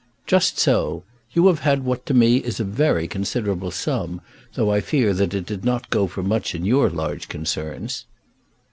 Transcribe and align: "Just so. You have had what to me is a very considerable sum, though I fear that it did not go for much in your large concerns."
"Just 0.25 0.57
so. 0.57 1.03
You 1.31 1.45
have 1.45 1.59
had 1.59 1.85
what 1.85 2.07
to 2.07 2.15
me 2.15 2.37
is 2.37 2.59
a 2.59 2.63
very 2.63 3.07
considerable 3.07 3.69
sum, 3.69 4.19
though 4.55 4.71
I 4.71 4.81
fear 4.81 5.13
that 5.13 5.35
it 5.35 5.45
did 5.45 5.63
not 5.63 5.91
go 5.91 6.07
for 6.07 6.23
much 6.23 6.55
in 6.55 6.65
your 6.65 6.89
large 6.89 7.27
concerns." 7.29 8.05